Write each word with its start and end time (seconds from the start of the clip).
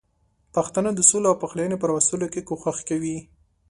پښتانه 0.55 0.89
د 0.95 0.99
سولې 1.09 1.27
او 1.29 1.39
پخلاینې 1.43 1.77
په 1.79 1.87
راوستلو 1.89 2.25
کې 2.33 2.45
کوښښ 2.47 2.77
کوي. 2.89 3.17